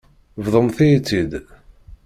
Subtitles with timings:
[0.45, 1.31] Bḍumt-iyi-tt-id.